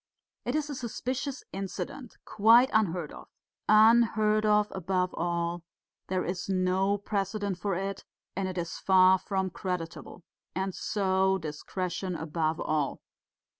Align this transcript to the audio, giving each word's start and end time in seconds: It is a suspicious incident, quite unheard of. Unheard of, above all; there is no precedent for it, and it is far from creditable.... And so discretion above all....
It 0.45 0.55
is 0.55 0.67
a 0.67 0.73
suspicious 0.73 1.43
incident, 1.53 2.17
quite 2.25 2.71
unheard 2.73 3.11
of. 3.11 3.27
Unheard 3.69 4.47
of, 4.47 4.71
above 4.71 5.13
all; 5.13 5.61
there 6.07 6.25
is 6.25 6.49
no 6.49 6.97
precedent 6.97 7.59
for 7.59 7.75
it, 7.75 8.03
and 8.35 8.47
it 8.47 8.57
is 8.57 8.79
far 8.79 9.19
from 9.19 9.51
creditable.... 9.51 10.23
And 10.55 10.73
so 10.73 11.37
discretion 11.37 12.15
above 12.15 12.59
all.... 12.59 13.03